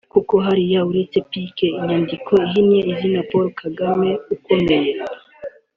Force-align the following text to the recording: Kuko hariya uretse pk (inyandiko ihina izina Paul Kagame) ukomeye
Kuko 0.13 0.33
hariya 0.45 0.79
uretse 0.89 1.17
pk 1.31 1.57
(inyandiko 1.79 2.31
ihina 2.45 2.77
izina 2.91 3.19
Paul 3.29 3.47
Kagame) 3.61 4.09
ukomeye 4.35 4.91